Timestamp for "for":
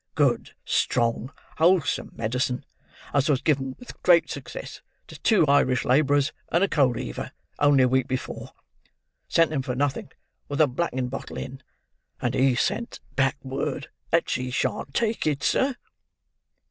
9.61-9.75